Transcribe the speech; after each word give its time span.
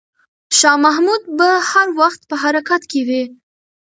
شاه 0.59 0.77
محمود 0.85 1.23
به 1.37 1.47
هر 1.71 1.87
وخت 1.99 2.21
په 2.29 2.35
حرکت 2.43 2.81
کې 2.91 3.01
وي. 3.07 3.23